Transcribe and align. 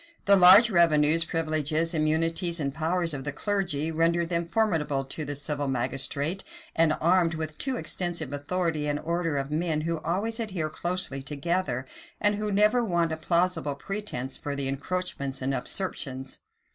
The 0.25 0.35
large 0.35 0.71
revenues, 0.71 1.23
privileges, 1.23 1.93
immunities, 1.93 2.59
and 2.59 2.73
powers 2.73 3.13
of 3.13 3.23
the 3.23 3.31
clergy, 3.31 3.91
rendered 3.91 4.29
them 4.29 4.47
formidable 4.47 5.05
to 5.05 5.23
the 5.23 5.35
civil 5.35 5.67
magistrate; 5.67 6.43
and 6.75 6.95
armed 6.99 7.35
with 7.35 7.55
too 7.59 7.75
extensive 7.77 8.33
authority 8.33 8.87
an 8.87 8.97
order 8.97 9.37
of 9.37 9.51
men 9.51 9.81
who 9.81 9.99
always 9.99 10.39
adhere 10.39 10.71
closely 10.71 11.21
together, 11.21 11.85
and 12.19 12.33
who 12.37 12.51
never 12.51 12.83
want 12.83 13.11
a 13.11 13.15
plausible 13.17 13.75
pretence 13.75 14.37
for 14.37 14.55
their 14.55 14.69
encroachments 14.69 15.39
and 15.39 15.53
usurpations. 15.53 16.39